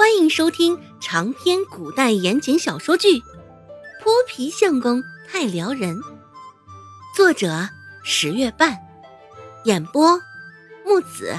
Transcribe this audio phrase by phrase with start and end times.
[0.00, 3.18] 欢迎收听长篇古代言情小说剧
[4.02, 5.98] 《泼皮相公太撩人》，
[7.14, 7.68] 作者
[8.02, 8.78] 十月半，
[9.66, 10.18] 演播
[10.86, 11.38] 木子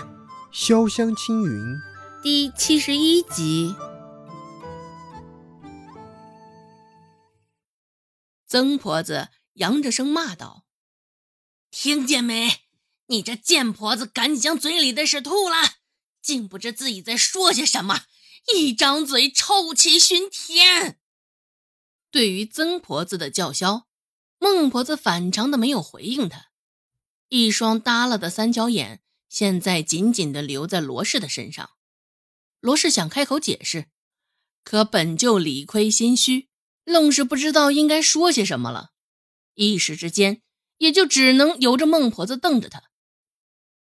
[0.53, 1.75] 潇湘青云
[2.21, 3.75] 第七十一集。
[8.45, 10.65] 曾婆子扬着声骂道
[11.71, 12.59] ：“听见没？
[13.07, 15.55] 你这贱婆子，敢将嘴里的屎吐了，
[16.21, 18.01] 竟不知自己在说些什么，
[18.53, 20.99] 一张嘴臭气熏天。”
[22.11, 23.87] 对于曾婆子的叫嚣，
[24.37, 26.47] 孟婆子反常的没有回应她，
[27.29, 31.71] 一双耷拉的三角眼现在紧紧的留在罗氏的身上。
[32.59, 33.85] 罗氏想开口解释，
[34.63, 36.49] 可本就理亏心虚。
[36.83, 38.89] 愣是不知道应该说些什么了，
[39.53, 40.41] 一时之间
[40.79, 42.89] 也就只能由着孟婆子瞪着他。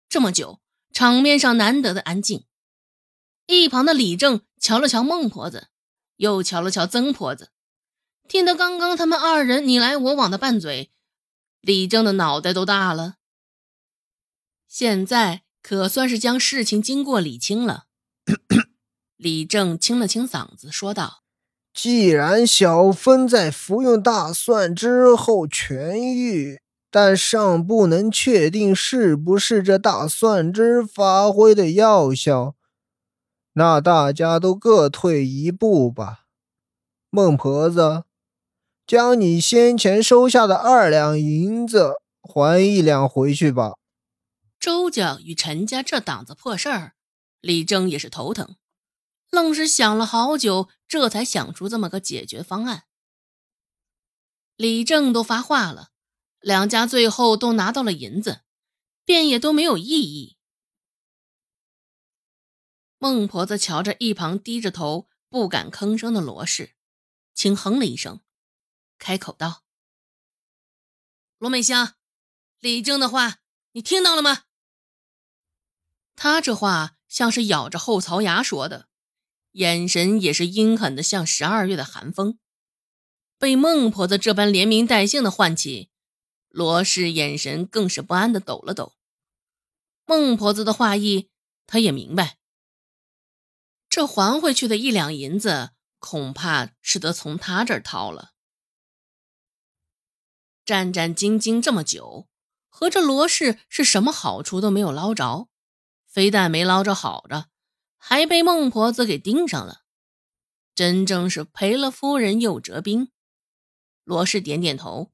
[0.09, 0.59] 这么久，
[0.91, 2.46] 场面上难得的安静。
[3.47, 5.69] 一旁的李正瞧了瞧孟婆子，
[6.17, 7.49] 又瞧了瞧曾婆子，
[8.27, 10.91] 听得刚刚他们二人你来我往的拌嘴，
[11.61, 13.15] 李正的脑袋都大了。
[14.67, 17.85] 现在可算是将事情经过理清了。
[19.15, 21.23] 李正清了清嗓子，说道。
[21.73, 26.59] 既然小芬在服用大蒜之后痊愈，
[26.91, 32.56] 但尚不能确定是不是这大蒜汁发挥的药效，
[33.57, 36.25] 那大家都各退一步吧。
[37.09, 38.03] 孟婆子，
[38.85, 43.73] 将你先前收下的二两银子还一两回去吧。
[44.59, 46.93] 周家与陈家这档子破事儿，
[47.41, 48.55] 李正也是头疼。
[49.31, 52.83] 愣是想了好久，这才想出这么个解决方案。
[54.55, 55.89] 李正都发话了，
[56.39, 58.41] 两家最后都拿到了银子，
[59.03, 60.36] 便也都没有异议。
[62.99, 66.75] 孟婆子瞧着一旁低着头不敢吭声的罗氏，
[67.33, 68.21] 轻哼了一声，
[68.97, 69.63] 开口道
[71.37, 71.95] ：“罗美香，
[72.59, 73.37] 李正的话
[73.73, 74.43] 你听到了吗？”
[76.15, 78.89] 他这话像是咬着后槽牙说的。
[79.51, 82.37] 眼神也是阴狠的，像十二月的寒风。
[83.39, 85.89] 被孟婆子这般连名带姓的唤起，
[86.49, 88.93] 罗氏眼神更是不安的抖了抖。
[90.05, 91.29] 孟婆子的话意，
[91.65, 92.37] 他也明白。
[93.97, 98.33] 这还回去的一两银子，恐怕是得从他这儿掏了。
[100.63, 102.27] 战战兢兢这么久，
[102.69, 105.49] 合着罗氏是什么好处都没有捞着，
[106.05, 107.49] 非但没捞着好着。
[107.97, 109.81] 还被孟婆子给盯上了，
[110.75, 113.11] 真正是赔了夫人又折兵。
[114.03, 115.11] 罗氏点点头，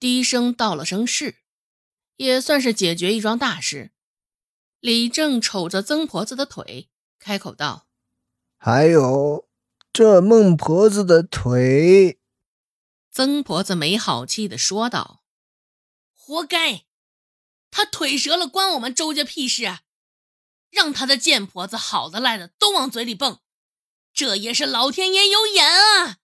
[0.00, 1.36] 低声道了声是，
[2.16, 3.92] 也算是解决一桩大事。
[4.80, 7.86] 李正瞅着曾婆子的腿，开口道
[8.56, 9.48] ：“还有
[9.92, 12.20] 这孟婆子的腿。”
[13.10, 15.22] 曾婆子没好气的说道
[16.12, 16.84] ：“活该，
[17.70, 19.82] 她腿折了，关我们周家屁事啊！”
[20.68, 23.40] 让他的贱婆子好的赖的都往嘴里蹦，
[24.12, 26.18] 这也是老天爷有眼啊！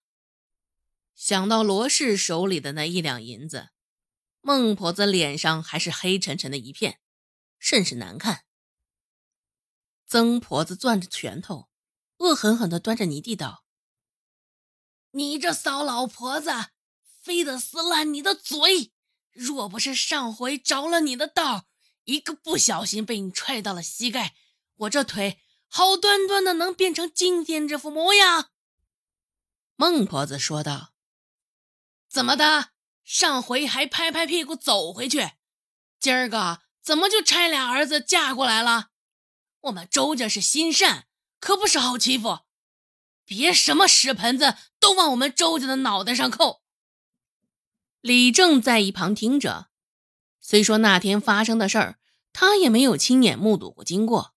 [1.15, 3.69] 想到罗氏手里的那一两银子，
[4.41, 6.99] 孟婆子脸上还是黑沉沉的一片，
[7.57, 8.43] 甚是难看。
[10.05, 11.69] 曾婆子攥着拳头，
[12.17, 13.65] 恶狠狠地端着泥地道
[15.11, 16.51] ：“你这骚老婆子，
[17.21, 18.91] 非得撕烂你的嘴！
[19.31, 21.65] 若不是上回着了你的道。”
[22.05, 24.35] 一个不小心被你踹到了膝盖，
[24.75, 28.49] 我这腿好端端的能变成今天这副模样。
[29.77, 30.93] 孟婆子说道
[32.11, 32.71] ：“怎么的？
[33.05, 35.31] 上回还拍拍屁股走回去，
[35.97, 38.89] 今儿个怎么就差俩儿子嫁过来了？
[39.63, 41.07] 我们周家是心善，
[41.39, 42.39] 可不是好欺负。
[43.25, 46.61] 别什么屎盆子都往我们周家的脑袋上扣。”
[48.01, 49.69] 李正在一旁听着。
[50.41, 51.99] 虽说那天发生的事儿，
[52.33, 54.35] 他也没有亲眼目睹过经过，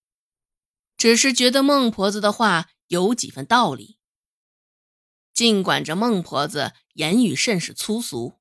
[0.97, 3.99] 只是觉得孟婆子的话有几分道理。
[5.35, 8.39] 尽管这孟婆子言语甚是粗俗，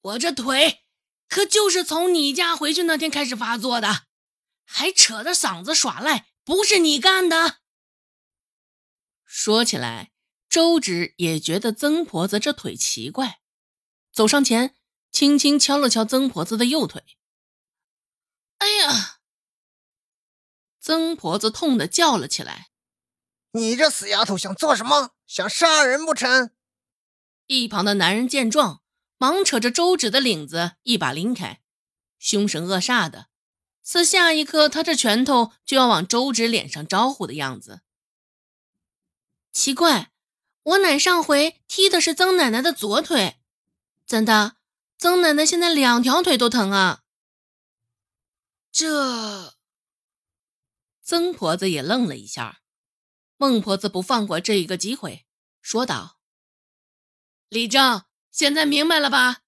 [0.00, 0.84] 我这腿
[1.28, 4.03] 可就是从你家回去那天开始发作的，
[4.64, 7.60] 还扯着嗓子耍赖，不是你干的。
[9.24, 10.12] 说起来，
[10.48, 13.40] 周芷也觉得曾婆子这腿奇怪，
[14.12, 14.76] 走上前。
[15.12, 17.04] 轻轻敲了敲曾婆子的右腿，
[18.58, 19.20] 哎呀！
[20.80, 22.70] 曾婆子痛的叫了起来
[23.54, 25.14] ：“你这死丫头想做什么？
[25.24, 26.50] 想杀人不成？”
[27.46, 28.82] 一旁的男人见状，
[29.16, 31.62] 忙扯着周芷的领子，一把拎开，
[32.18, 33.28] 凶神恶煞的，
[33.84, 37.82] 似下一刻他这拳头就要往周芷脸上招呼的样子。
[39.52, 40.10] 奇怪，
[40.62, 43.36] 我奶上回踢的是曾奶奶的左腿，
[44.06, 44.56] 怎的？
[44.96, 47.02] 曾奶奶现在两条腿都疼啊！
[48.72, 49.54] 这
[51.02, 52.62] 曾婆子也愣了一下，
[53.36, 55.26] 孟婆子不放过这一个机会，
[55.60, 56.18] 说道
[57.50, 59.42] ：“李正，现在明白了吧？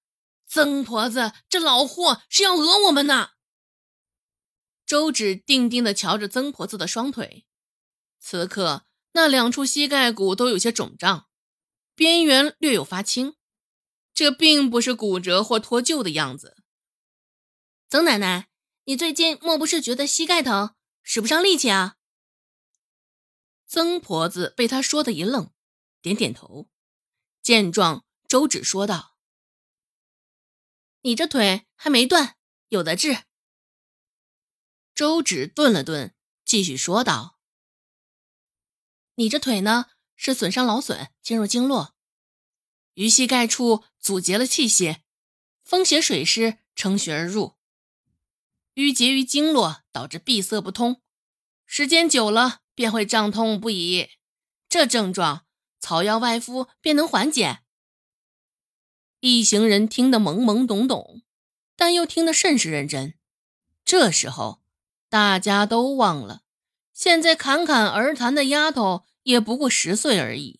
[0.45, 3.31] 曾婆子这老货是要讹我们呢。”
[4.87, 7.45] 周芷定定地瞧着曾婆子的双腿，
[8.19, 11.27] 此刻那两处膝盖骨都有些肿胀，
[11.93, 13.35] 边缘略有发青。
[14.13, 16.55] 这并不是骨折或脱臼的样子。
[17.89, 18.47] 曾奶奶，
[18.85, 20.73] 你最近莫不是觉得膝盖疼，
[21.03, 21.97] 使不上力气啊？
[23.67, 25.51] 曾婆子被他说的一愣，
[26.01, 26.69] 点点头。
[27.43, 29.17] 见状，周芷说道
[31.03, 32.37] ：“你这腿还没断，
[32.69, 33.25] 有的治。”
[34.97, 37.37] 周芷顿了顿，继续说道
[39.13, 41.93] ：“你这腿呢，是损伤劳损，进入经络。”
[42.95, 45.03] 于膝盖处阻结了气血，
[45.63, 47.57] 风邪水湿乘虚而入，
[48.73, 51.03] 淤结于经络，导致闭塞不通，
[51.67, 54.09] 时间久了便会胀痛不已。
[54.67, 55.45] 这症状
[55.79, 57.59] 草药外敷便能缓解。
[59.19, 61.21] 一行人听得懵懵懂懂，
[61.75, 63.13] 但又听得甚是认真。
[63.85, 64.63] 这时候，
[65.09, 66.41] 大家都忘了，
[66.93, 70.59] 现在侃侃而谈的丫头也不过十岁而已。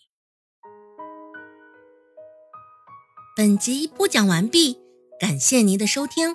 [3.35, 4.79] 本集播讲完毕，
[5.19, 6.33] 感谢您的收听。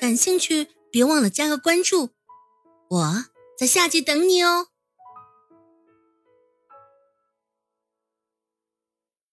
[0.00, 2.10] 感兴趣，别忘了加个关注，
[2.88, 3.24] 我
[3.56, 4.66] 在下集等你哦。